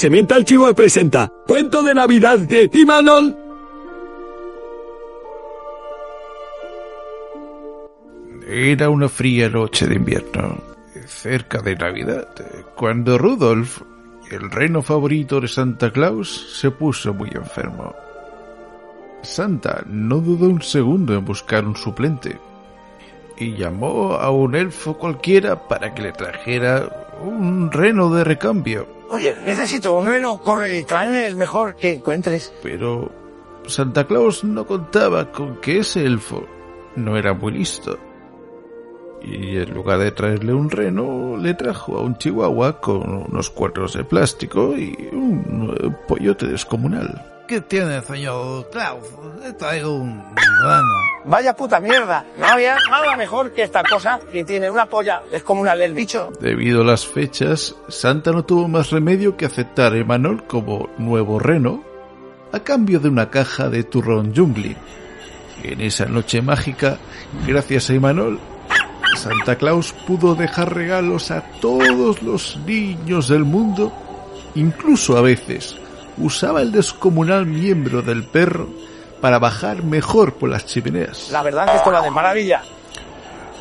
Semental 0.00 0.46
Chihuahua 0.46 0.72
presenta 0.72 1.30
Cuento 1.46 1.82
de 1.82 1.94
Navidad 1.94 2.38
de 2.38 2.70
Imanol. 2.72 3.36
Era 8.48 8.88
una 8.88 9.10
fría 9.10 9.50
noche 9.50 9.86
de 9.86 9.96
invierno, 9.96 10.56
cerca 11.04 11.60
de 11.60 11.76
Navidad, 11.76 12.28
cuando 12.74 13.18
Rudolf, 13.18 13.82
el 14.30 14.50
reno 14.50 14.80
favorito 14.80 15.38
de 15.38 15.48
Santa 15.48 15.92
Claus, 15.92 16.58
se 16.58 16.70
puso 16.70 17.12
muy 17.12 17.28
enfermo. 17.34 17.94
Santa 19.20 19.84
no 19.86 20.20
dudó 20.20 20.48
un 20.48 20.62
segundo 20.62 21.14
en 21.14 21.26
buscar 21.26 21.66
un 21.66 21.76
suplente 21.76 22.38
y 23.40 23.56
llamó 23.56 24.12
a 24.12 24.30
un 24.30 24.54
elfo 24.54 24.98
cualquiera 24.98 25.66
para 25.66 25.94
que 25.94 26.02
le 26.02 26.12
trajera 26.12 27.16
un 27.22 27.72
reno 27.72 28.12
de 28.14 28.22
recambio. 28.22 28.86
Oye, 29.08 29.34
necesito 29.44 29.98
un 29.98 30.06
reno, 30.06 30.40
corre 30.40 30.78
y 30.78 30.84
tráeme 30.84 31.26
el 31.26 31.36
mejor 31.36 31.74
que 31.74 31.94
encuentres. 31.94 32.52
Pero 32.62 33.10
Santa 33.66 34.06
Claus 34.06 34.44
no 34.44 34.66
contaba 34.66 35.32
con 35.32 35.56
que 35.56 35.78
ese 35.78 36.04
elfo 36.04 36.46
no 36.96 37.16
era 37.16 37.32
muy 37.32 37.52
listo. 37.52 37.98
Y 39.22 39.56
en 39.56 39.74
lugar 39.74 39.98
de 39.98 40.12
traerle 40.12 40.54
un 40.54 40.70
reno, 40.70 41.36
le 41.36 41.54
trajo 41.54 41.96
a 41.96 42.02
un 42.02 42.16
chihuahua 42.16 42.80
con 42.80 43.26
unos 43.28 43.50
cuernos 43.50 43.94
de 43.94 44.04
plástico 44.04 44.76
y 44.76 45.08
un 45.12 45.96
pollote 46.06 46.46
descomunal. 46.46 47.29
¿Qué 47.50 47.60
tiene, 47.62 48.00
señor 48.02 48.70
Klaus? 48.70 49.08
He 49.44 49.52
traído 49.54 49.94
un 49.94 50.22
reno. 50.36 50.94
Vaya 51.24 51.56
puta 51.56 51.80
mierda. 51.80 52.24
No 52.38 52.46
había 52.46 52.76
nada 52.88 53.16
mejor 53.16 53.52
que 53.52 53.64
esta 53.64 53.82
cosa 53.82 54.20
que 54.30 54.44
tiene 54.44 54.70
una 54.70 54.86
polla. 54.86 55.22
Es 55.32 55.42
como 55.42 55.62
una 55.62 55.74
del 55.74 55.92
bicho. 55.92 56.30
Debido 56.38 56.82
a 56.82 56.84
las 56.84 57.04
fechas, 57.04 57.74
Santa 57.88 58.30
no 58.30 58.44
tuvo 58.44 58.68
más 58.68 58.90
remedio 58.92 59.36
que 59.36 59.46
aceptar 59.46 59.94
a 59.94 59.96
Emanuel 59.96 60.44
como 60.44 60.90
nuevo 60.96 61.40
reno 61.40 61.82
a 62.52 62.60
cambio 62.60 63.00
de 63.00 63.08
una 63.08 63.30
caja 63.30 63.68
de 63.68 63.82
turrón 63.82 64.32
jungli. 64.32 64.76
En 65.64 65.80
esa 65.80 66.06
noche 66.06 66.42
mágica, 66.42 66.98
gracias 67.48 67.90
a 67.90 67.94
Emanuel, 67.94 68.38
Santa 69.16 69.56
Claus 69.56 69.92
pudo 70.06 70.36
dejar 70.36 70.72
regalos 70.72 71.32
a 71.32 71.42
todos 71.60 72.22
los 72.22 72.60
niños 72.64 73.26
del 73.26 73.42
mundo, 73.42 73.92
incluso 74.54 75.16
a 75.16 75.20
veces 75.20 75.80
usaba 76.18 76.62
el 76.62 76.72
descomunal 76.72 77.46
miembro 77.46 78.02
del 78.02 78.24
perro 78.24 78.68
para 79.20 79.38
bajar 79.38 79.82
mejor 79.82 80.34
por 80.34 80.50
las 80.50 80.66
chimeneas. 80.66 81.30
La 81.30 81.42
verdad 81.42 81.70
que 81.70 81.76
esto 81.76 81.92
va 81.92 82.02
de 82.02 82.10
maravilla. 82.10 82.62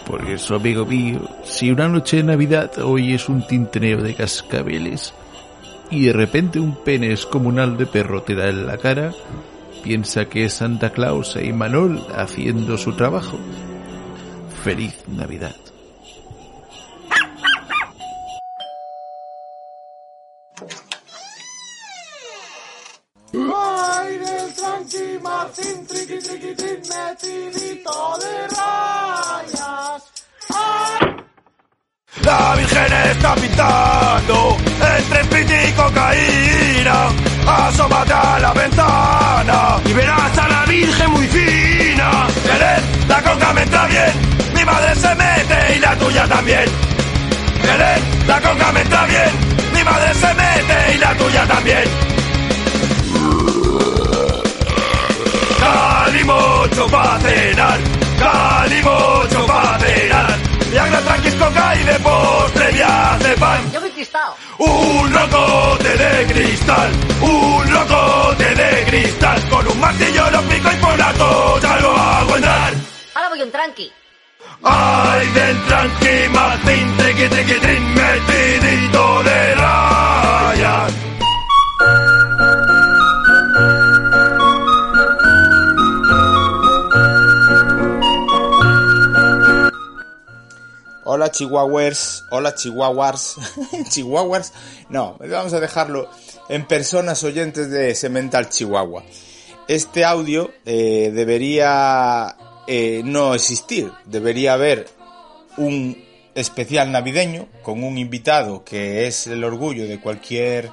Por 0.05 0.28
eso, 0.28 0.55
amigo 0.55 0.86
mío, 0.86 1.20
si 1.44 1.70
una 1.70 1.88
noche 1.88 2.17
de 2.17 2.23
Navidad 2.23 2.80
hoy 2.80 3.14
es 3.14 3.30
un 3.30 3.45
tinteneo 3.45 4.02
de 4.02 4.16
cascabeles 4.16 5.14
y 5.92 6.05
de 6.05 6.14
repente 6.14 6.59
un 6.59 6.75
pene 6.75 7.09
descomunal 7.09 7.77
de 7.77 7.86
perro 7.86 8.23
te 8.23 8.33
da 8.33 8.47
en 8.47 8.66
la 8.66 8.77
cara, 8.77 9.14
piensa 9.83 10.25
que 10.25 10.45
es 10.45 10.54
Santa 10.54 10.92
Claus 10.92 11.36
e 11.36 11.45
Imanol 11.45 12.04
haciendo 12.15 12.77
su 12.77 12.93
trabajo. 12.93 13.38
Feliz 14.64 15.04
Navidad. 15.08 15.55
De 27.15 28.47
rayas. 28.55 30.03
La 32.21 32.55
Virgen 32.55 32.93
está 33.11 33.36
pintando 33.36 34.58
entre 34.97 35.23
piti 35.25 35.53
y 35.53 35.71
cocaína. 35.71 37.09
Asómate 37.47 38.14
a 38.14 38.39
la 38.39 38.53
ventana 38.53 39.80
y 39.86 39.93
verás 39.93 40.37
a 40.37 40.47
la 40.49 40.65
Virgen 40.65 41.11
muy 41.11 41.27
fina. 41.27 42.27
Belén, 42.45 43.08
la 43.08 43.21
coca 43.23 43.53
me 43.53 43.64
entra 43.64 43.86
bien, 43.87 44.14
mi 44.53 44.65
madre 44.65 44.95
se 44.95 45.15
mete 45.15 45.76
y 45.77 45.80
la 45.80 45.95
tuya 45.97 46.27
también. 46.27 46.65
La 48.27 48.39
coca 48.39 48.71
me 48.71 48.81
entra 48.81 49.05
bien, 49.05 49.31
mi 49.73 49.83
madre 49.83 50.14
se 50.14 50.33
mete 50.36 50.95
y 50.95 50.97
la 50.99 51.15
tuya 51.15 51.47
también. 51.47 52.19
Calimocho 56.80 56.98
pa' 56.98 57.20
cenar, 57.20 57.80
calimocho 58.17 59.45
pa' 59.45 59.80
cenar. 59.80 60.40
Y 60.72 60.78
haga 60.78 61.02
tranquis 61.02 61.36
coca 61.36 61.76
y 61.76 61.84
de 61.84 62.00
postre 62.00 62.72
de 62.72 63.38
pan. 63.38 63.72
Yo 63.73 63.82
me. 63.82 63.90
Un 64.60 65.12
locote 65.12 65.98
de 65.98 66.26
cristal, 66.28 66.92
un 67.20 67.73
locote 67.73 68.56
de 68.56 68.86
cristal. 68.86 69.50
Con 69.50 69.68
un 69.68 69.80
martillo 69.82 70.32
lo 70.32 70.42
pico 70.44 70.70
y 70.72 70.76
por 70.78 70.98
la 70.98 71.14
tocha 71.14 71.80
lo 71.82 71.98
hago 71.98 72.36
entrar. 72.38 72.73
Ahora 73.14 73.30
voy 73.30 73.42
un 73.42 73.52
tranqui. 73.52 73.92
Ay, 74.64 75.28
Hola 91.30 91.38
chihuahuas, 91.38 92.26
hola 92.32 92.56
chihuahuas, 92.56 93.36
chihuahuas, 93.92 94.52
no, 94.90 95.16
vamos 95.20 95.54
a 95.54 95.60
dejarlo 95.60 96.10
en 96.50 96.66
personas 96.66 97.23
oyentes 97.23 97.70
de 97.70 97.94
Semental 97.94 98.50
Chihuahua. 98.50 99.04
Este 99.68 100.04
audio 100.06 100.50
eh, 100.66 101.12
debería 101.14 102.36
eh, 102.66 103.04
no 103.06 103.36
existir, 103.36 103.92
debería 104.06 104.54
haber 104.54 104.88
un 105.58 106.04
especial 106.34 106.92
navideño 106.92 107.48
con 107.62 107.84
un 107.84 108.00
invitado 108.00 108.64
que 108.64 109.06
es 109.06 109.28
el 109.28 109.44
orgullo 109.44 109.88
de 109.88 110.02
cualquier 110.02 110.72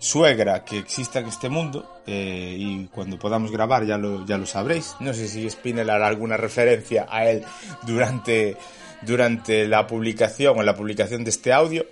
suegra 0.00 0.64
que 0.64 0.78
exista 0.78 1.20
en 1.20 1.26
este 1.26 1.48
mundo 1.48 2.02
eh, 2.08 2.56
y 2.58 2.86
cuando 2.86 3.20
podamos 3.20 3.52
grabar 3.52 3.86
ya 3.86 3.98
lo, 3.98 4.26
ya 4.26 4.36
lo 4.36 4.46
sabréis. 4.46 4.96
No 4.98 5.14
sé 5.14 5.28
si 5.28 5.48
Spinel 5.48 5.90
hará 5.90 6.08
alguna 6.08 6.36
referencia 6.36 7.06
a 7.08 7.24
él 7.30 7.44
durante 7.82 8.56
durante 9.06 9.66
la 9.68 9.86
publicación 9.86 10.58
o 10.58 10.62
la 10.62 10.74
publicación 10.74 11.24
de 11.24 11.30
este 11.30 11.52
audio, 11.52 11.86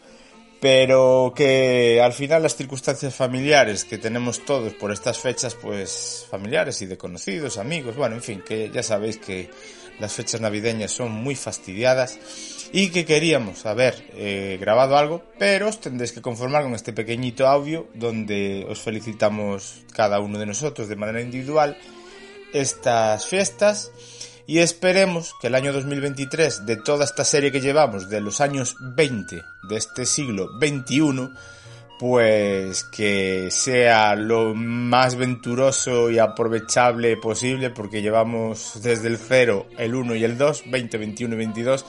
pero 0.60 1.32
que 1.36 2.00
al 2.02 2.12
final 2.12 2.42
las 2.42 2.56
circunstancias 2.56 3.14
familiares 3.14 3.84
que 3.84 3.98
tenemos 3.98 4.44
todos 4.44 4.72
por 4.75 4.92
estas 4.92 5.19
fechas, 5.19 5.54
pues 5.54 6.26
familiares 6.30 6.80
y 6.82 6.86
de 6.86 6.97
conocidos, 6.97 7.58
amigos, 7.58 7.97
bueno, 7.97 8.16
en 8.16 8.22
fin, 8.22 8.42
que 8.47 8.70
ya 8.70 8.82
sabéis 8.82 9.19
que 9.19 9.50
las 9.98 10.12
fechas 10.12 10.41
navideñas 10.41 10.91
son 10.91 11.12
muy 11.12 11.36
fastidiadas 11.36 12.19
y 12.72 12.91
que 12.91 13.04
queríamos 13.04 13.66
haber 13.66 14.10
eh, 14.14 14.58
grabado 14.60 14.97
algo, 14.97 15.22
pero 15.39 15.68
os 15.68 15.80
tendréis 15.80 16.12
que 16.12 16.22
conformar 16.22 16.65
con 16.65 16.74
este 16.74 16.92
pequeñito 16.92 17.47
audio 17.47 17.86
donde 17.94 18.66
os 18.68 18.80
felicitamos 18.80 19.84
cada 19.92 20.18
uno 20.18 20.39
de 20.39 20.47
nosotros 20.47 20.89
de 20.89 20.97
manera 20.97 21.21
individual 21.21 21.77
estas 22.53 23.27
fiestas 23.27 23.92
y 24.46 24.58
esperemos 24.58 25.34
que 25.41 25.46
el 25.46 25.54
año 25.54 25.72
2023 25.72 26.66
de 26.66 26.76
toda 26.76 27.04
esta 27.04 27.24
serie 27.24 27.52
que 27.52 27.60
llevamos 27.60 28.08
de 28.08 28.20
los 28.20 28.41
años 28.41 28.76
20 28.80 29.42
de 29.68 29.76
este 29.76 30.06
siglo 30.06 30.48
21 30.58 31.32
pues 31.98 32.84
que 32.84 33.48
sea 33.50 34.14
lo 34.16 34.54
más 34.54 35.14
venturoso 35.14 36.10
y 36.10 36.18
aprovechable 36.18 37.16
posible 37.16 37.70
porque 37.70 38.02
llevamos 38.02 38.80
desde 38.82 39.08
el 39.08 39.16
0, 39.16 39.66
el 39.78 39.94
1 39.94 40.14
y 40.16 40.24
el 40.24 40.36
2, 40.36 40.64
20, 40.70 40.98
21 40.98 41.34
y 41.34 41.38
22 41.38 41.86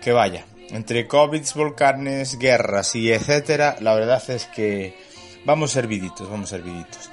que 0.00 0.12
vaya, 0.12 0.46
entre 0.70 1.06
COVID, 1.06 1.42
volcanes, 1.54 2.38
guerras 2.38 2.94
y 2.94 3.10
etcétera, 3.10 3.76
la 3.80 3.94
verdad 3.94 4.22
es 4.30 4.46
que 4.46 4.96
vamos 5.44 5.72
serviditos, 5.72 6.30
vamos 6.30 6.50
serviditos. 6.50 7.10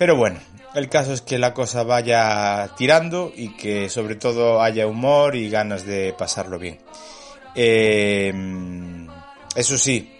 Pero 0.00 0.16
bueno, 0.16 0.40
el 0.74 0.88
caso 0.88 1.12
es 1.12 1.20
que 1.20 1.36
la 1.36 1.52
cosa 1.52 1.82
vaya 1.82 2.70
tirando 2.74 3.30
y 3.36 3.54
que 3.54 3.90
sobre 3.90 4.14
todo 4.14 4.62
haya 4.62 4.86
humor 4.86 5.36
y 5.36 5.50
ganas 5.50 5.84
de 5.84 6.14
pasarlo 6.16 6.58
bien. 6.58 6.78
Eh, 7.54 8.32
eso 9.54 9.76
sí, 9.76 10.10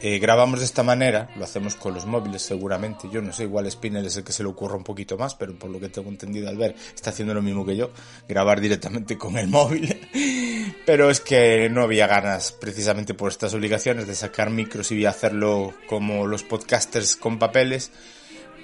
eh, 0.00 0.20
grabamos 0.20 0.60
de 0.60 0.66
esta 0.66 0.84
manera, 0.84 1.28
lo 1.34 1.42
hacemos 1.42 1.74
con 1.74 1.92
los 1.92 2.06
móviles 2.06 2.42
seguramente, 2.42 3.08
yo 3.10 3.20
no 3.20 3.32
sé, 3.32 3.42
igual 3.42 3.68
Spinner 3.68 4.06
es 4.06 4.16
el 4.16 4.22
que 4.22 4.30
se 4.30 4.44
le 4.44 4.48
ocurra 4.48 4.76
un 4.76 4.84
poquito 4.84 5.18
más, 5.18 5.34
pero 5.34 5.58
por 5.58 5.70
lo 5.70 5.80
que 5.80 5.88
tengo 5.88 6.08
entendido 6.08 6.48
al 6.48 6.56
ver, 6.56 6.76
está 6.94 7.10
haciendo 7.10 7.34
lo 7.34 7.42
mismo 7.42 7.66
que 7.66 7.74
yo, 7.74 7.90
grabar 8.28 8.60
directamente 8.60 9.18
con 9.18 9.36
el 9.38 9.48
móvil, 9.48 10.08
pero 10.86 11.10
es 11.10 11.18
que 11.18 11.68
no 11.68 11.82
había 11.82 12.06
ganas 12.06 12.52
precisamente 12.52 13.14
por 13.14 13.32
estas 13.32 13.54
obligaciones 13.54 14.06
de 14.06 14.14
sacar 14.14 14.50
micros 14.50 14.92
y 14.92 15.04
hacerlo 15.04 15.74
como 15.88 16.28
los 16.28 16.44
podcasters 16.44 17.16
con 17.16 17.40
papeles, 17.40 17.90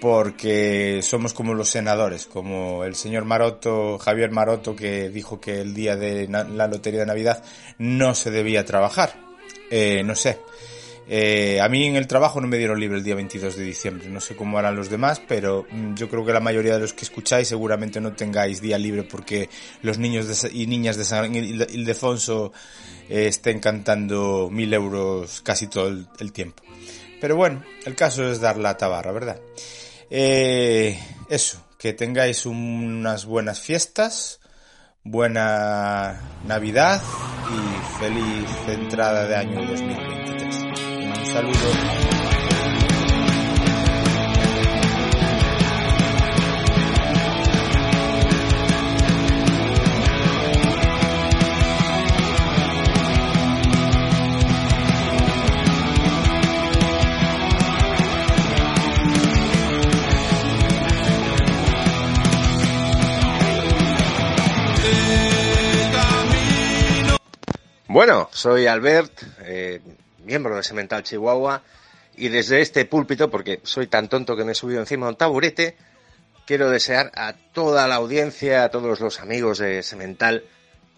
porque 0.00 1.00
somos 1.02 1.32
como 1.34 1.54
los 1.54 1.68
senadores, 1.68 2.26
como 2.26 2.84
el 2.84 2.94
señor 2.94 3.24
Maroto, 3.24 3.98
Javier 3.98 4.30
Maroto, 4.30 4.76
que 4.76 5.08
dijo 5.08 5.40
que 5.40 5.60
el 5.60 5.74
día 5.74 5.96
de 5.96 6.28
la 6.28 6.66
lotería 6.66 7.00
de 7.00 7.06
Navidad 7.06 7.42
no 7.78 8.14
se 8.14 8.30
debía 8.30 8.64
trabajar. 8.64 9.14
Eh, 9.70 10.02
no 10.04 10.14
sé, 10.14 10.38
eh, 11.08 11.60
a 11.60 11.68
mí 11.68 11.86
en 11.86 11.94
el 11.94 12.08
trabajo 12.08 12.40
no 12.40 12.48
me 12.48 12.58
dieron 12.58 12.80
libre 12.80 12.98
el 12.98 13.04
día 13.04 13.14
22 13.14 13.56
de 13.56 13.62
diciembre, 13.62 14.08
no 14.08 14.20
sé 14.20 14.34
cómo 14.34 14.58
harán 14.58 14.74
los 14.74 14.90
demás, 14.90 15.22
pero 15.26 15.64
mm, 15.70 15.94
yo 15.94 16.08
creo 16.08 16.24
que 16.24 16.32
la 16.32 16.40
mayoría 16.40 16.74
de 16.74 16.80
los 16.80 16.92
que 16.92 17.04
escucháis 17.04 17.46
seguramente 17.46 18.00
no 18.00 18.12
tengáis 18.12 18.60
día 18.60 18.76
libre 18.76 19.04
porque 19.04 19.48
los 19.82 19.98
niños 19.98 20.48
y 20.52 20.66
niñas 20.66 20.96
de 20.96 21.04
San 21.04 21.32
Ildefonso 21.32 22.52
eh, 23.08 23.28
estén 23.28 23.60
cantando 23.60 24.48
mil 24.50 24.74
euros 24.74 25.42
casi 25.42 25.68
todo 25.68 25.86
el, 25.86 26.32
tiempo. 26.32 26.64
Pero 27.20 27.36
bueno, 27.36 27.62
el 27.84 27.94
caso 27.94 28.28
es 28.28 28.40
dar 28.40 28.56
la 28.56 28.76
tabarra, 28.76 29.12
¿verdad? 29.12 29.40
Eh, 30.10 30.98
eso, 31.28 31.64
que 31.78 31.92
tengáis 31.92 32.46
unas 32.46 33.24
buenas 33.24 33.60
fiestas, 33.60 34.40
buena 35.02 36.20
Navidad 36.46 37.02
y 37.50 37.98
feliz 37.98 38.50
entrada 38.68 39.26
de 39.26 39.36
año 39.36 39.66
2023. 39.66 40.56
Saludos. 41.32 42.25
Bueno, 67.88 68.28
soy 68.32 68.66
Albert, 68.66 69.22
eh, 69.42 69.80
miembro 70.24 70.56
de 70.56 70.64
Semental 70.64 71.04
Chihuahua, 71.04 71.62
y 72.16 72.28
desde 72.28 72.60
este 72.60 72.84
púlpito, 72.84 73.30
porque 73.30 73.60
soy 73.62 73.86
tan 73.86 74.08
tonto 74.08 74.36
que 74.36 74.42
me 74.42 74.52
he 74.52 74.54
subido 74.56 74.80
encima 74.80 75.06
de 75.06 75.10
un 75.10 75.16
taburete, 75.16 75.76
quiero 76.46 76.68
desear 76.68 77.12
a 77.14 77.34
toda 77.52 77.86
la 77.86 77.94
audiencia, 77.94 78.64
a 78.64 78.70
todos 78.70 78.98
los 78.98 79.20
amigos 79.20 79.58
de 79.58 79.84
Semental, 79.84 80.42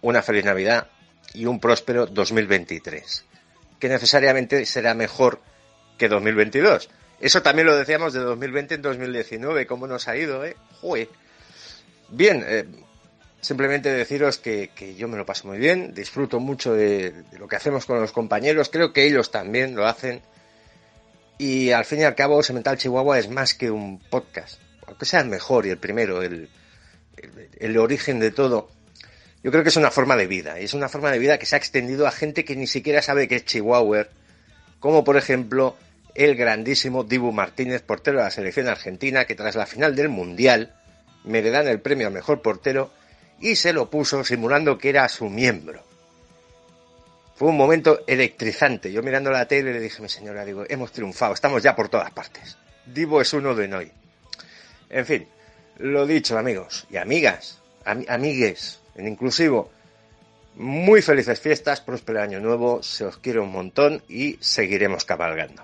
una 0.01 0.23
feliz 0.23 0.47
Navidad 0.47 0.89
y 1.35 1.45
un 1.45 1.61
próspero 1.61 2.07
2023, 2.07 3.27
que 3.79 3.89
necesariamente 3.91 4.65
será 4.65 4.95
mejor 4.95 5.43
que 5.99 6.09
2022. 6.09 6.89
Eso 7.21 7.43
también 7.43 7.67
lo 7.67 7.77
decíamos 7.77 8.15
de 8.15 8.21
2020 8.21 8.77
en 8.77 8.83
2019, 8.83 9.67
cómo 9.67 9.87
nos 9.87 10.09
ha 10.09 10.17
ido, 10.17 10.43
¿eh? 10.43 10.57
¡Jue! 10.81 11.11
Bien, 12.09 12.43
eh, 12.47 12.65
Simplemente 13.41 13.93
deciros 13.93 14.39
que, 14.39 14.71
yo 14.97 15.07
me 15.07 15.17
lo 15.17 15.25
paso 15.25 15.47
muy 15.47 15.59
bien, 15.59 15.95
disfruto 15.95 16.41
mucho 16.41 16.75
de, 16.75 17.15
lo 17.39 17.47
que 17.47 17.55
hacemos 17.55 17.87
con 17.87 18.01
los 18.01 18.11
compañeros, 18.11 18.69
creo 18.69 18.93
que 18.93 19.07
ellos 19.07 19.31
también 19.31 19.77
lo 19.77 19.87
hacen. 19.87 20.23
Y 21.39 21.71
al 21.71 21.85
fin 21.85 22.01
y 22.01 22.05
al 22.05 22.17
cabo, 22.17 22.43
Semental 22.43 22.79
Chihuahua 22.79 23.19
es 23.19 23.31
más 23.31 23.55
que 23.55 23.71
un 23.71 24.01
podcast, 24.01 24.61
aunque 24.87 25.07
sea 25.07 25.21
el 25.21 25.29
mejor 25.29 25.67
y 25.67 25.71
el 25.71 25.79
primero, 25.79 26.21
el, 26.23 26.49
el, 27.61 27.79
origen 27.79 28.19
de 28.19 28.33
todo. 28.33 28.71
Yo 29.45 29.53
creo 29.53 29.63
que 29.63 29.69
es 29.69 29.77
una 29.77 29.93
forma 29.93 30.17
de 30.17 30.27
vida, 30.27 30.61
y 30.61 30.65
es 30.65 30.75
una 30.75 30.89
forma 30.89 31.13
de 31.13 31.21
vida 31.21 31.39
que 31.39 31.47
se 31.47 31.55
ha 31.55 31.59
extendido 31.59 32.09
a 32.09 32.11
gente 32.11 32.45
que 32.45 32.57
ni 32.57 32.67
siquiera 32.67 33.03
sabe 33.03 33.29
que 33.29 33.37
es 33.37 33.45
Chihuahua, 33.45 34.09
como 34.81 35.05
por 35.05 35.17
ejemplo 35.17 35.77
el 36.17 36.35
grandísimo 36.35 37.05
Dibu 37.05 37.31
Martínez, 37.31 37.83
portero 37.83 38.19
de 38.19 38.25
la 38.25 38.31
selección 38.33 38.67
argentina, 38.67 39.27
que 39.27 39.37
tras 39.37 39.55
la 39.55 39.67
final 39.67 39.95
del 39.95 40.09
Mundial 40.09 40.75
me 41.23 41.41
le 41.41 41.51
dan 41.51 41.69
el 41.69 41.81
premio 41.81 42.09
al 42.09 42.13
mejor 42.13 42.43
portero 42.43 42.98
y 43.41 43.57
se 43.57 43.73
lo 43.73 43.91
puso 43.91 44.25
simulando 44.25 44.79
que 44.79 44.91
era 44.91 45.09
su 45.09 45.29
miembro. 45.29 45.83
Fue 47.37 47.49
un 47.49 47.57
momento 47.57 48.01
electrizante. 48.07 48.91
Yo 48.91 49.03
mirando 49.03 49.31
la 49.31 49.47
tele 49.47 49.73
le 49.73 49.81
dije 49.81 50.03
mi 50.03 50.09
señora, 50.09 50.45
digo, 50.45 50.65
hemos 50.69 50.91
triunfado, 50.91 51.35
estamos 51.35 51.63
ya 51.63 51.77
por 51.77 51.89
todas 51.89 52.11
partes. 52.11 52.59
Divo 52.85 53.21
es 53.21 53.33
uno 53.33 53.55
de 53.55 53.69
Noy. 53.69 53.93
En 54.91 55.07
fin, 55.07 55.29
lo 55.79 56.07
dicho, 56.07 56.37
amigos 56.37 56.87
y 56.91 56.97
amigas, 56.97 57.61
amigues, 57.85 58.81
en 58.97 59.07
inclusivo, 59.07 59.71
muy 60.57 61.03
felices 61.03 61.39
fiestas, 61.39 61.81
próspero 61.81 62.21
año 62.21 62.41
nuevo, 62.41 62.83
se 62.83 63.05
os 63.05 63.19
quiere 63.19 63.39
un 63.39 63.53
montón 63.53 64.03
y 64.09 64.37
seguiremos 64.41 65.05
cabalgando. 65.05 65.63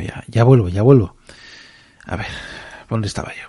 Ya, 0.00 0.24
ya 0.26 0.44
vuelvo, 0.44 0.68
ya 0.68 0.82
vuelvo. 0.82 1.16
A 2.04 2.16
ver, 2.16 2.26
¿dónde 2.88 3.06
estaba 3.06 3.32
yo? 3.34 3.46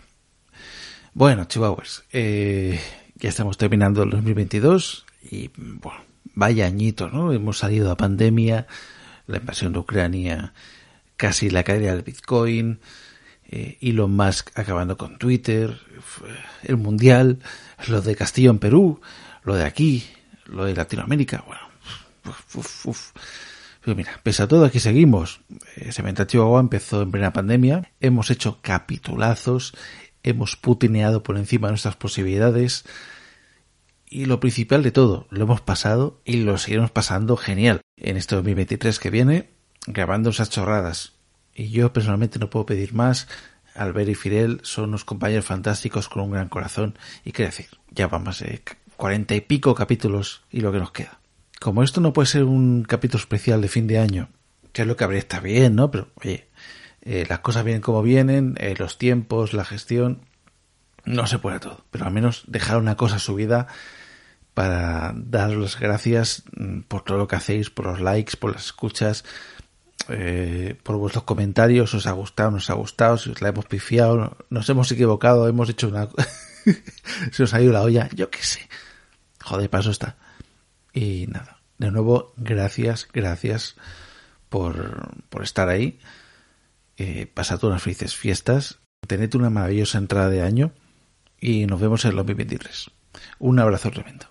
Bueno, 1.13 1.45
chihuahuas, 1.45 2.03
eh, 2.11 2.79
ya 3.15 3.29
estamos 3.29 3.57
terminando 3.57 4.03
el 4.03 4.11
2022 4.11 5.05
y, 5.31 5.49
bueno, 5.55 5.99
vaya 6.35 6.67
añito, 6.67 7.09
¿no? 7.09 7.33
Hemos 7.33 7.57
salido 7.57 7.91
a 7.91 7.97
pandemia, 7.97 8.67
la 9.25 9.37
invasión 9.37 9.73
de 9.73 9.79
Ucrania, 9.79 10.53
casi 11.15 11.49
la 11.49 11.63
caída 11.63 11.93
del 11.93 12.03
Bitcoin, 12.03 12.79
eh, 13.49 13.77
Elon 13.81 14.11
Musk 14.11 14.57
acabando 14.57 14.97
con 14.97 15.17
Twitter, 15.17 15.79
el 16.63 16.77
Mundial, 16.77 17.39
lo 17.87 18.01
de 18.01 18.15
Castillo 18.15 18.51
en 18.51 18.59
Perú, 18.59 19.01
lo 19.43 19.55
de 19.55 19.65
aquí, 19.65 20.05
lo 20.45 20.65
de 20.65 20.75
Latinoamérica, 20.75 21.43
bueno, 21.47 21.61
uf, 22.53 22.85
uf, 22.85 23.11
pero 23.87 23.95
mira, 23.95 24.19
pese 24.21 24.43
a 24.43 24.49
todo, 24.49 24.65
aquí 24.65 24.81
seguimos. 24.81 25.39
Eh, 25.77 25.91
Agua 26.33 26.59
empezó 26.59 27.01
en 27.01 27.09
plena 27.09 27.31
pandemia. 27.31 27.89
Hemos 28.01 28.31
hecho 28.31 28.59
capitulazos. 28.61 29.75
Hemos 30.23 30.57
putineado 30.57 31.23
por 31.23 31.37
encima 31.37 31.69
de 31.69 31.71
nuestras 31.71 31.95
posibilidades. 31.95 32.83
Y 34.05 34.25
lo 34.25 34.41
principal 34.41 34.83
de 34.83 34.91
todo, 34.91 35.25
lo 35.29 35.43
hemos 35.43 35.61
pasado 35.61 36.19
y 36.25 36.43
lo 36.43 36.57
seguiremos 36.57 36.91
pasando 36.91 37.37
genial. 37.37 37.79
En 37.95 38.17
este 38.17 38.35
2023 38.35 38.99
que 38.99 39.09
viene, 39.09 39.51
grabando 39.85 40.31
esas 40.31 40.49
chorradas. 40.49 41.13
Y 41.55 41.69
yo 41.69 41.93
personalmente 41.93 42.39
no 42.39 42.49
puedo 42.49 42.65
pedir 42.65 42.93
más. 42.93 43.29
Albert 43.73 44.09
y 44.09 44.15
Fidel 44.15 44.59
son 44.63 44.89
unos 44.89 45.05
compañeros 45.05 45.45
fantásticos 45.45 46.09
con 46.09 46.23
un 46.23 46.31
gran 46.31 46.49
corazón. 46.49 46.99
Y 47.23 47.31
qué 47.31 47.43
decir, 47.43 47.67
ya 47.91 48.09
vamos 48.09 48.43
cuarenta 48.97 49.33
y 49.33 49.39
pico 49.39 49.73
capítulos 49.73 50.43
y 50.51 50.59
lo 50.59 50.73
que 50.73 50.79
nos 50.79 50.91
queda 50.91 51.21
como 51.59 51.83
esto 51.83 52.01
no 52.01 52.13
puede 52.13 52.27
ser 52.27 52.43
un 52.43 52.83
capítulo 52.83 53.21
especial 53.21 53.61
de 53.61 53.67
fin 53.67 53.87
de 53.87 53.99
año, 53.99 54.29
que 54.73 54.83
es 54.83 54.87
lo 54.87 54.95
que 54.95 55.03
habría 55.03 55.19
está 55.19 55.39
bien, 55.39 55.75
¿no? 55.75 55.91
Pero, 55.91 56.09
oye, 56.15 56.47
eh, 57.01 57.25
las 57.27 57.39
cosas 57.39 57.63
vienen 57.63 57.81
como 57.81 58.01
vienen, 58.01 58.55
eh, 58.59 58.75
los 58.77 58.97
tiempos, 58.97 59.53
la 59.53 59.65
gestión, 59.65 60.21
no 61.05 61.25
se 61.25 61.39
puede 61.39 61.59
todo, 61.59 61.85
pero 61.89 62.05
al 62.05 62.11
menos 62.11 62.43
dejar 62.47 62.77
una 62.77 62.97
cosa 62.97 63.17
subida 63.17 63.67
para 64.53 65.13
daros 65.15 65.57
las 65.57 65.79
gracias 65.79 66.43
mm, 66.55 66.81
por 66.81 67.03
todo 67.03 67.17
lo 67.17 67.27
que 67.27 67.37
hacéis, 67.37 67.69
por 67.69 67.85
los 67.85 68.01
likes, 68.01 68.35
por 68.37 68.51
las 68.51 68.65
escuchas, 68.65 69.23
eh, 70.09 70.75
por 70.83 70.97
vuestros 70.97 71.23
comentarios, 71.23 71.93
os 71.93 72.07
ha 72.07 72.11
gustado, 72.11 72.51
nos 72.51 72.69
ha 72.69 72.73
gustado, 72.73 73.17
si 73.17 73.29
os 73.29 73.41
la 73.41 73.49
hemos 73.49 73.65
pifiado, 73.65 74.37
nos 74.49 74.69
hemos 74.69 74.91
equivocado, 74.91 75.47
hemos 75.47 75.69
hecho 75.69 75.87
una... 75.87 76.09
se 77.31 77.43
os 77.43 77.53
ha 77.53 77.61
ido 77.61 77.71
la 77.71 77.81
olla, 77.81 78.09
yo 78.13 78.29
qué 78.29 78.43
sé. 78.43 78.67
Joder, 79.41 79.69
paso 79.69 79.91
está. 79.91 80.17
Y 80.97 81.27
nada, 81.27 81.59
de 81.77 81.91
nuevo, 81.91 82.33
gracias, 82.37 83.07
gracias 83.13 83.75
por, 84.49 85.11
por 85.29 85.43
estar 85.43 85.69
ahí. 85.69 85.99
Eh, 86.97 87.27
pasad 87.31 87.63
unas 87.65 87.83
felices 87.83 88.15
fiestas. 88.15 88.79
Tened 89.05 89.35
una 89.35 89.51
maravillosa 89.51 89.99
entrada 89.99 90.29
de 90.29 90.41
año. 90.41 90.71
Y 91.39 91.67
nos 91.67 91.79
vemos 91.79 92.03
en 92.05 92.11
el 92.11 92.17
2023. 92.17 92.89
Un 93.37 93.59
abrazo 93.59 93.91
tremendo. 93.91 94.25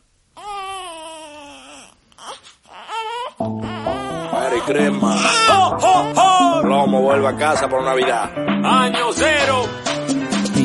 Lomo 6.65 7.01
vuelve 7.01 7.29
a 7.29 7.37
casa 7.37 7.69
por 7.69 7.85
Navidad. 7.85 8.33
Año 8.65 9.13
cero. 9.13 9.86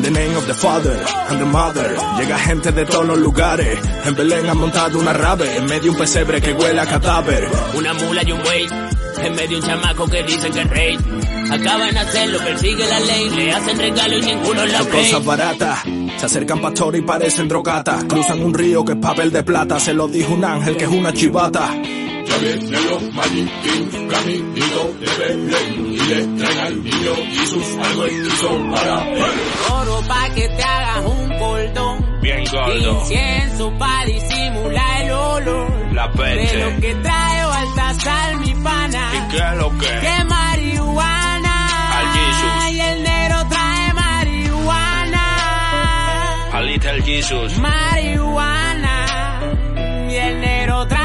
In 0.02 0.12
the 0.12 0.20
name 0.20 0.36
of 0.36 0.44
the 0.48 0.54
Father 0.54 0.98
and 1.28 1.38
the 1.38 1.46
Mother. 1.46 1.96
Llega 2.18 2.36
gente 2.36 2.72
de 2.72 2.84
todos 2.86 3.06
los 3.06 3.18
lugares. 3.18 3.78
En 4.04 4.16
Belén 4.16 4.50
han 4.50 4.58
montado 4.58 4.98
una 4.98 5.12
rave. 5.12 5.56
En 5.56 5.66
medio 5.66 5.92
un 5.92 5.96
pesebre 5.96 6.40
que 6.40 6.52
huele 6.52 6.80
a 6.80 6.86
cadáver. 6.86 7.48
Una 7.76 7.94
mula 7.94 8.24
y 8.26 8.32
un 8.32 8.42
buey. 8.42 8.66
En 9.22 9.36
medio 9.36 9.58
un 9.58 9.64
chamaco 9.64 10.08
que 10.08 10.24
dicen 10.24 10.52
que 10.52 10.62
es 10.62 10.70
rey. 10.70 10.98
Acaban 11.52 11.94
de 11.94 12.00
hacerlo, 12.00 12.38
persigue 12.38 12.84
la 12.88 12.98
ley. 12.98 13.30
Le 13.30 13.52
hacen 13.52 13.78
regalo 13.78 14.18
y 14.18 14.22
ninguno 14.22 14.66
la 14.66 14.78
Son 14.78 14.86
ve 14.86 14.92
cosas 14.92 15.24
baratas. 15.24 15.78
Se 16.18 16.26
acercan 16.26 16.60
pastores 16.60 17.00
y 17.00 17.04
parecen 17.04 17.46
drogatas. 17.46 18.02
Cruzan 18.02 18.42
un 18.42 18.54
río 18.54 18.84
que 18.84 18.94
es 18.94 18.98
papel 18.98 19.30
de 19.30 19.44
plata. 19.44 19.78
Se 19.78 19.94
lo 19.94 20.08
dijo 20.08 20.34
un 20.34 20.44
ángel 20.44 20.76
que 20.76 20.82
es 20.82 20.90
una 20.90 21.12
chivata 21.12 21.70
Ya 22.32 22.38
vienen 22.38 22.84
los 22.88 23.02
maniquín, 23.12 24.08
caminito 24.08 24.94
de 25.00 25.06
Belén, 25.18 25.86
y 25.92 25.98
le 25.98 26.26
traen 26.38 26.58
al 26.66 26.82
niño 26.84 27.14
Jesús 27.32 27.64
algo 27.84 28.04
hechizo 28.06 28.48
para 28.70 29.08
él. 29.10 29.22
Oro 29.72 30.00
pa' 30.08 30.28
que 30.34 30.48
te 30.48 30.62
hagas 30.62 31.04
un 31.04 31.38
cordón 31.38 32.20
Bien 32.22 32.44
gordo. 32.50 33.00
Incienso 33.00 33.72
pa' 33.78 34.04
disimular 34.06 35.02
el 35.02 35.10
olor 35.12 35.70
La 35.94 36.08
De 36.08 36.18
peche. 36.18 36.58
lo 36.64 36.80
que 36.80 36.94
trae 36.94 37.46
Baltasar 37.46 38.36
mi 38.38 38.54
pana 38.54 39.10
¿Y 39.14 39.18
qué 39.30 39.36
es 39.38 39.56
lo 39.58 39.70
que? 39.78 39.86
Que 39.86 40.24
marihuana 40.24 41.98
Al 41.98 42.06
Jesus. 42.12 42.72
Y 42.72 42.80
el 42.80 43.02
negro 43.02 43.36
trae 43.48 43.92
marihuana 43.94 45.26
A 46.52 46.60
Little 46.62 47.02
Jesus. 47.02 47.58
Marihuana 47.58 48.96
Y 50.10 50.14
el 50.14 50.40
negro 50.40 50.86
trae 50.86 51.01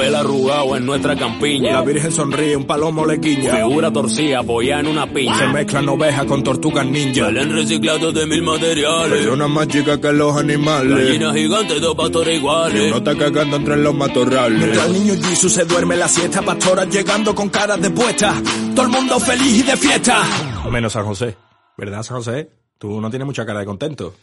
Papel 0.00 0.14
arrugado 0.14 0.76
en 0.76 0.86
nuestra 0.86 1.14
campiña 1.14 1.72
La 1.72 1.82
virgen 1.82 2.10
sonríe, 2.10 2.56
un 2.56 2.64
palomo 2.64 3.04
le 3.04 3.18
guiña 3.18 3.56
Figura 3.56 3.92
torcida 3.92 4.38
apoyada 4.38 4.80
en 4.80 4.86
una 4.86 5.02
Se 5.02 5.12
piña 5.12 5.52
mezclan 5.52 5.88
ovejas 5.90 6.24
con 6.24 6.42
tortugas 6.42 6.86
ninja 6.86 7.26
Salen 7.26 7.52
reciclados 7.52 8.14
de 8.14 8.26
mil 8.26 8.42
materiales 8.42 9.18
Personas 9.18 9.50
más 9.50 9.68
chicas 9.68 9.98
que 9.98 10.12
los 10.12 10.34
animales 10.36 10.96
Gallinas 10.96 11.34
gigantes, 11.34 11.80
dos 11.82 11.94
pastores 11.94 12.38
iguales 12.38 12.86
Uno 12.86 12.96
está 12.96 13.14
cagando 13.14 13.56
entre 13.56 13.76
los 13.76 13.94
matorrales 13.94 14.58
Mientras 14.58 14.86
el 14.86 14.92
niño 14.94 15.14
Jesus 15.22 15.52
se 15.52 15.64
duerme 15.66 15.96
la 15.96 16.08
siesta 16.08 16.40
Pastoras 16.40 16.88
llegando 16.88 17.34
con 17.34 17.50
caras 17.50 17.80
de 17.80 17.90
puesta 17.90 18.34
Todo 18.74 18.86
el 18.86 18.92
mundo 18.92 19.20
feliz 19.20 19.58
y 19.58 19.62
de 19.62 19.76
fiesta 19.76 20.22
Menos 20.70 20.92
San 20.92 21.04
José. 21.04 21.36
¿Verdad, 21.76 22.02
San 22.02 22.18
José? 22.18 22.48
Tú 22.78 23.00
no 23.00 23.10
tienes 23.10 23.26
mucha 23.26 23.44
cara 23.44 23.60
de 23.60 23.66
contento. 23.66 24.14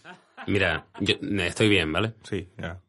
Mira, 0.48 0.88
yo 1.00 1.16
estoy 1.42 1.68
bien, 1.68 1.92
¿vale? 1.92 2.14
Sí, 2.24 2.48
ya. 2.58 2.80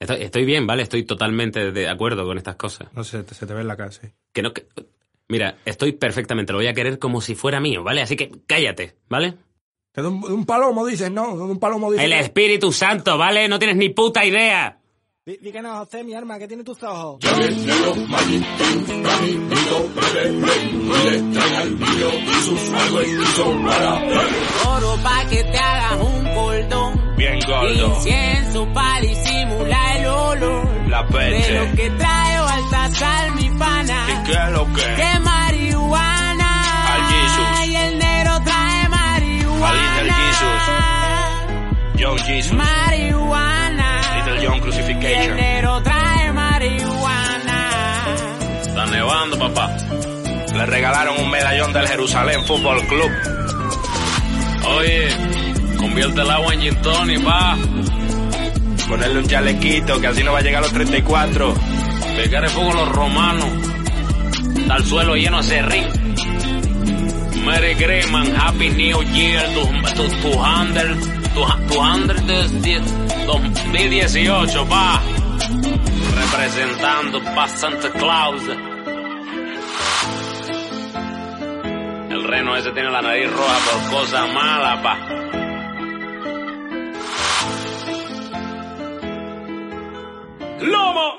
Estoy, 0.00 0.22
estoy 0.22 0.44
bien, 0.44 0.66
¿vale? 0.66 0.82
Estoy 0.84 1.02
totalmente 1.04 1.72
de 1.72 1.88
acuerdo 1.88 2.24
con 2.24 2.38
estas 2.38 2.56
cosas. 2.56 2.88
No 2.94 3.02
sé, 3.04 3.24
se 3.34 3.46
te 3.46 3.54
ve 3.54 3.62
en 3.62 3.68
la 3.68 3.76
cara, 3.76 3.90
sí. 3.90 4.06
Que 4.32 4.42
no, 4.42 4.52
que- 4.52 4.66
Mira, 5.30 5.58
estoy 5.66 5.92
perfectamente, 5.92 6.52
lo 6.52 6.58
voy 6.58 6.68
a 6.68 6.72
querer 6.72 6.98
como 6.98 7.20
si 7.20 7.34
fuera 7.34 7.60
mío, 7.60 7.82
¿vale? 7.82 8.00
Así 8.00 8.16
que 8.16 8.30
cállate, 8.46 8.96
¿vale? 9.10 9.34
Que 9.92 10.00
de 10.00 10.08
un, 10.08 10.20
de 10.22 10.32
un 10.32 10.46
palomo 10.46 10.86
dices, 10.86 11.10
no, 11.10 11.36
de 11.36 11.42
un 11.42 11.58
palomo 11.58 11.90
dices. 11.92 12.06
El 12.06 12.12
Espíritu 12.14 12.72
Santo, 12.72 13.18
¿vale? 13.18 13.46
No 13.48 13.58
tienes 13.58 13.76
ni 13.76 13.90
puta 13.90 14.24
idea. 14.24 14.78
Di, 15.26 15.36
que 15.52 15.60
no, 15.60 15.80
José, 15.80 16.02
mi 16.04 16.14
arma, 16.14 16.38
que 16.38 16.48
tiene 16.48 16.64
tus 16.64 16.82
ojos 16.82 17.18
Ya 17.20 17.34
vienen 17.34 17.66
los 17.82 17.98
maniquín, 18.08 19.02
caminito 19.02 19.88
de 20.14 20.30
Belén, 20.30 20.42
y 20.80 21.10
le 21.10 21.34
traen 21.38 21.54
al 21.54 21.78
niño 21.78 22.10
Jesús 22.32 22.72
algo 22.72 23.00
hechizo 23.02 23.62
para. 23.66 23.94
Oro 24.76 24.96
pa' 25.02 25.28
que 25.28 25.44
te 25.44 25.58
hagas 25.58 26.00
un 26.00 26.27
Bien 27.30 27.40
gordo. 27.46 27.94
Incienso 27.96 28.66
pa' 28.72 29.00
disimular 29.00 29.96
el 29.96 30.06
olor 30.06 30.68
La 30.88 31.02
De 31.02 31.12
peche. 31.12 31.54
lo 31.54 31.72
que 31.76 31.90
trae 31.90 32.40
Baltasar 32.40 33.30
mi 33.34 33.50
pana 33.50 34.06
¿Y 34.08 34.26
qué 34.26 34.32
es 34.32 34.50
lo 34.52 34.66
que? 34.72 34.82
Que 34.94 35.20
marihuana 35.20 36.94
Al 36.94 37.02
Jesus. 37.12 37.66
Y 37.68 37.76
el 37.76 37.98
negro 37.98 38.40
trae 38.44 38.84
A 38.84 38.88
marihuana 38.88 40.02
Little 40.02 40.12
Jesus. 40.12 42.00
Young 42.00 42.18
Jesus. 42.26 42.52
Marihuana 42.52 44.00
Little 44.16 44.46
John 44.46 44.54
Y 44.54 44.56
el 44.56 44.62
Crucifixion. 44.62 45.36
negro 45.36 45.82
trae 45.82 46.32
marihuana 46.32 47.58
Está 48.62 48.86
nevando, 48.86 49.38
papá. 49.38 49.76
Le 50.54 50.66
regalaron 50.66 51.18
un 51.20 51.30
medallón 51.30 51.72
del 51.72 51.86
Jerusalén 51.88 52.44
Fútbol 52.46 52.80
Club. 52.86 53.10
Oye, 54.78 55.08
convierte 55.98 56.20
el 56.20 56.30
agua 56.30 56.54
en 56.54 56.60
gin 56.60 56.76
tonic, 56.76 57.24
pa. 57.24 57.58
Ponerle 58.88 59.18
un 59.18 59.26
chalequito, 59.26 60.00
que 60.00 60.06
así 60.06 60.22
no 60.22 60.32
va 60.32 60.38
a 60.38 60.42
llegar 60.42 60.62
a 60.62 60.66
los 60.66 60.72
34. 60.72 61.54
Pegar 62.16 62.44
el 62.44 62.50
fuego 62.50 62.70
a 62.70 62.74
los 62.74 62.88
romanos. 62.90 63.50
Al 64.70 64.84
suelo 64.84 65.16
lleno 65.16 65.38
de 65.38 65.42
serrín. 65.42 65.86
Merry 67.44 67.74
Christmas, 67.74 68.28
Happy 68.38 68.68
New 68.70 69.02
Year, 69.12 69.44
tu, 69.54 69.62
tu, 69.96 70.08
tu 70.22 70.38
hundred, 70.38 70.96
tu, 71.34 71.72
tu 71.72 71.80
hundred 71.80 72.20
de, 72.22 72.48
de 72.60 72.80
2018, 73.26 74.66
pa. 74.66 75.02
Representando 76.14 77.22
pa 77.34 77.48
Santa 77.48 77.90
Claus. 77.90 78.42
El 82.10 82.24
reno 82.24 82.56
ese 82.56 82.70
tiene 82.70 82.90
la 82.90 83.02
nariz 83.02 83.30
roja 83.30 83.58
por 83.72 83.98
cosas 83.98 84.32
malas, 84.32 84.78
pa. 84.80 85.17
¡Lomo! 90.60 91.14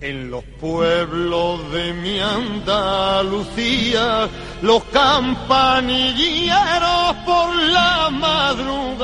En 0.00 0.30
los 0.30 0.42
pueblos 0.60 1.72
de 1.72 1.92
mi 1.92 2.18
Andalucía, 2.18 4.28
los 4.62 4.82
campanilleros 4.84 7.16
por 7.24 7.54
la 7.54 8.08
madrugada 8.10 9.02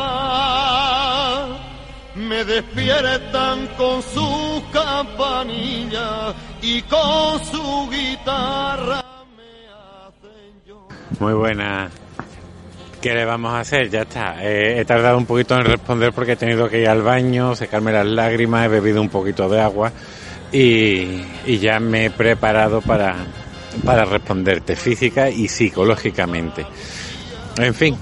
me 2.17 2.45
despiertan 2.45 3.69
con 3.77 4.03
sus 4.03 4.63
campanillas 4.73 6.35
y 6.63 6.83
con 6.83 7.45
su 7.45 7.89
guitarra. 7.91 9.05
Muy 11.21 11.35
buena. 11.35 11.91
¿Qué 13.01 13.15
le 13.15 13.25
vamos 13.25 13.53
a 13.53 13.61
hacer? 13.61 13.89
Ya 13.91 14.03
está. 14.03 14.43
Eh, 14.43 14.81
he 14.81 14.85
tardado 14.85 15.19
un 15.19 15.27
poquito 15.27 15.55
en 15.55 15.65
responder 15.65 16.13
porque 16.13 16.33
he 16.33 16.37
tenido 16.37 16.69
que 16.69 16.81
ir 16.81 16.89
al 16.89 17.03
baño, 17.03 17.55
secarme 17.55 17.93
las 17.93 18.07
lágrimas, 18.07 18.67
he 18.67 18.69
bebido 18.69 19.01
un 19.01 19.09
poquito 19.09 19.49
de 19.49 19.61
agua 19.61 19.93
y, 20.51 21.59
ya 21.61 21.79
me 21.79 22.07
he 22.07 22.11
preparado 22.11 22.81
para, 22.81 23.15
para 23.85 24.05
responderte 24.05 24.75
física 24.75 25.31
y 25.31 25.47
psicológicamente. 25.47 26.67
En 27.57 27.75
fin, 27.75 27.97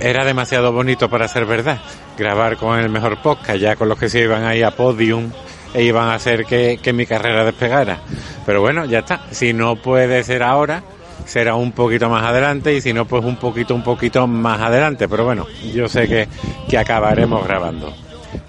era 0.00 0.24
demasiado 0.24 0.72
bonito 0.72 1.10
para 1.10 1.28
ser 1.28 1.44
verdad. 1.44 1.78
Grabar 2.16 2.56
con 2.56 2.78
el 2.78 2.88
mejor 2.88 3.20
podcast, 3.20 3.58
ya 3.58 3.76
con 3.76 3.90
los 3.90 3.98
que 3.98 4.08
se 4.08 4.20
iban 4.20 4.44
ahí 4.44 4.62
a 4.62 4.70
podium 4.70 5.30
e 5.74 5.82
iban 5.82 6.08
a 6.08 6.14
hacer 6.14 6.46
que, 6.46 6.78
que 6.80 6.92
mi 6.94 7.04
carrera 7.04 7.44
despegara. 7.44 7.98
Pero 8.46 8.62
bueno, 8.62 8.86
ya 8.86 9.00
está. 9.00 9.26
Si 9.30 9.52
no 9.52 9.76
puede 9.76 10.22
ser 10.22 10.42
ahora, 10.42 10.82
será 11.24 11.54
un 11.54 11.72
poquito 11.72 12.08
más 12.08 12.24
adelante 12.24 12.74
y 12.74 12.80
si 12.80 12.92
no, 12.92 13.06
pues 13.06 13.24
un 13.24 13.36
poquito, 13.36 13.74
un 13.74 13.82
poquito 13.82 14.26
más 14.26 14.60
adelante. 14.60 15.08
Pero 15.08 15.24
bueno, 15.24 15.46
yo 15.72 15.88
sé 15.88 16.08
que, 16.08 16.28
que 16.68 16.78
acabaremos 16.78 17.46
grabando. 17.46 17.94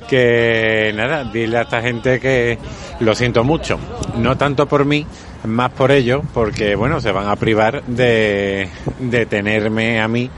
Que 0.07 0.93
nada, 0.95 1.23
dile 1.23 1.57
a 1.57 1.61
esta 1.63 1.81
gente 1.81 2.19
que 2.19 2.57
lo 2.99 3.15
siento 3.15 3.43
mucho. 3.43 3.79
No 4.17 4.37
tanto 4.37 4.67
por 4.67 4.85
mí, 4.85 5.05
Más 5.45 5.71
por 5.71 5.91
ello, 5.91 6.21
porque 6.33 6.75
bueno, 6.75 6.99
se 6.99 7.11
van 7.11 7.27
a 7.27 7.35
privar 7.35 7.83
de, 7.83 8.69
de 8.99 9.25
tenerme 9.25 9.99
a 10.01 10.07
mí 10.07 10.29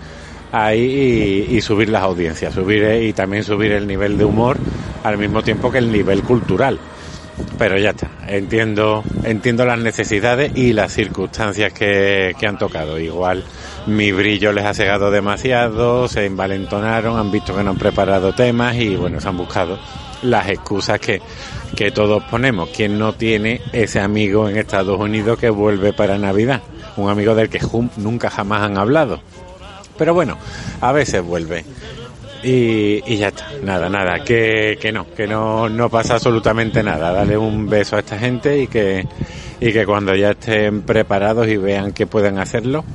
ahí 0.52 1.46
y, 1.50 1.56
y 1.58 1.62
subir 1.62 1.90
las 1.90 2.04
audiencias, 2.04 2.54
subir 2.54 3.04
y 3.04 3.14
también 3.14 3.44
subir 3.44 3.72
el 3.74 3.88
nivel 3.88 4.18
de 4.18 4.26
humor 4.26 4.58
al 5.04 5.18
mismo 5.18 5.44
tiempo 5.44 5.72
que 5.72 5.78
el 5.78 5.92
nivel 5.92 6.24
cultural. 6.24 6.80
Pero 7.58 7.78
ya 7.78 7.92
está, 7.92 8.10
entiendo, 8.28 9.04
entiendo 9.24 9.66
las 9.66 9.80
necesidades 9.80 10.52
y 10.56 10.74
las 10.74 10.94
circunstancias 10.94 11.74
que, 11.74 12.36
que 12.40 12.48
han 12.48 12.58
tocado. 12.58 13.00
Igual 13.00 13.44
mi 13.88 14.12
brillo 14.12 14.52
les 14.52 14.66
ha 14.66 14.74
cegado 14.74 15.12
demasiado, 15.12 16.08
se 16.08 16.26
envalentonaron, 16.26 17.18
han 17.18 17.32
visto 17.32 17.56
que 17.56 17.64
no 17.64 17.72
han 17.72 17.78
preparado 17.78 18.34
temas 18.34 18.76
y 18.76 18.96
bueno, 18.96 19.20
se 19.22 19.28
han 19.28 19.38
buscado 19.38 19.80
las 20.22 20.50
excusas 20.50 21.00
que, 21.00 21.22
que 21.76 21.92
todos 21.92 22.24
ponemos. 22.24 22.70
¿Quién 22.70 22.98
no 23.00 23.14
tiene 23.14 23.62
ese 23.72 24.00
amigo 24.00 24.50
en 24.50 24.58
Estados 24.58 25.00
Unidos 25.00 25.40
que 25.40 25.50
vuelve 25.50 25.94
para 25.94 26.18
Navidad? 26.18 26.62
Un 26.96 27.10
amigo 27.10 27.36
del 27.36 27.50
que 27.50 27.60
nunca 27.98 28.30
jamás 28.30 28.64
han 28.64 28.78
hablado. 28.78 29.20
Pero 29.98 30.14
bueno, 30.14 30.38
a 30.82 30.92
veces 30.92 31.24
vuelve. 31.24 31.66
Y, 32.44 33.02
y 33.06 33.18
ya 33.18 33.30
está, 33.30 33.48
nada, 33.64 33.90
nada, 33.90 34.24
que, 34.24 34.78
que 34.80 34.92
no, 34.92 35.08
que 35.16 35.28
no, 35.28 35.68
no 35.70 35.90
pasa 35.90 36.16
absolutamente 36.16 36.84
nada. 36.84 37.12
Dale 37.12 37.38
un 37.38 37.68
beso 37.68 37.96
a 37.96 38.00
esta 38.00 38.18
gente 38.18 38.60
y 38.62 38.68
que, 38.68 39.06
y 39.60 39.74
que 39.74 39.86
cuando 39.86 40.16
ya 40.16 40.32
estén 40.32 40.84
preparados 40.84 41.48
y 41.48 41.58
vean 41.58 41.94
que 41.94 42.06
pueden 42.06 42.38
hacerlo, 42.38 42.86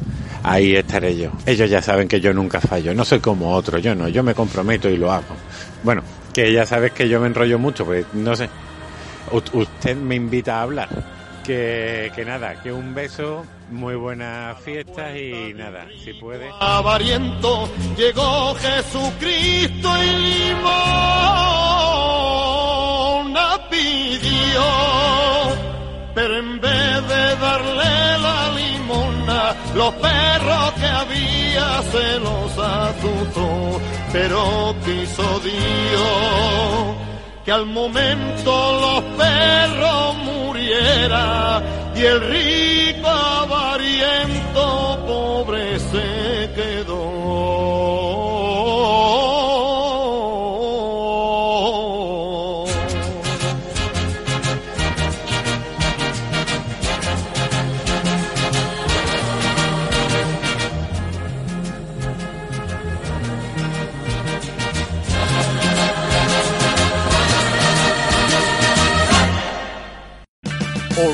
ahí 0.44 0.76
estaré 0.76 1.16
yo. 1.16 1.30
Ellos 1.44 1.68
ya 1.68 1.82
saben 1.82 2.08
que 2.08 2.20
yo 2.20 2.32
nunca 2.32 2.60
fallo, 2.60 2.94
no 2.94 3.04
soy 3.04 3.20
como 3.20 3.52
otro, 3.52 3.78
yo 3.78 3.94
no, 3.94 4.08
yo 4.08 4.22
me 4.22 4.34
comprometo 4.34 4.88
y 4.88 4.96
lo 4.96 5.10
hago. 5.12 5.34
Bueno, 5.82 6.02
que 6.32 6.52
ya 6.52 6.64
sabes 6.64 6.92
que 6.92 7.08
yo 7.08 7.20
me 7.20 7.26
enrollo 7.26 7.58
mucho, 7.58 7.84
pues 7.84 8.06
no 8.14 8.36
sé. 8.36 8.48
U- 9.32 9.58
usted 9.58 9.96
me 9.96 10.14
invita 10.14 10.58
a 10.58 10.62
hablar. 10.62 10.88
Que, 11.44 12.12
que 12.14 12.24
nada, 12.24 12.54
que 12.62 12.72
un 12.72 12.94
beso, 12.94 13.44
muy 13.72 13.96
buenas 13.96 14.60
fiestas 14.60 15.16
y 15.16 15.54
nada, 15.54 15.88
si 16.04 16.12
puede. 16.14 16.50
avariento 16.60 17.68
llegó 17.96 18.54
Jesucristo 18.54 19.88
y 20.02 20.10
limona 20.10 20.68
pidió, 23.70 24.64
pero 26.14 26.38
en 26.38 26.60
vez 26.60 27.08
de 27.08 27.36
darle 27.36 28.18
la 28.18 28.50
limona, 28.56 29.56
los 29.74 29.94
perros 29.94 30.72
que 30.72 30.86
había 30.86 31.82
se 31.90 32.20
los 32.20 32.58
azuzó, 32.58 33.80
pero 34.12 34.74
quiso 34.84 35.40
Dios 35.40 36.96
que 37.44 37.50
al 37.50 37.66
momento 37.66 38.80
los 38.80 39.02
perros 39.16 40.16
murieran 40.18 41.64
y 41.96 42.00
el 42.00 42.20
rico 42.20 42.61